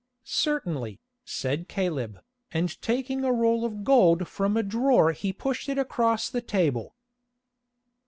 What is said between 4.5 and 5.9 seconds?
a drawer he pushed it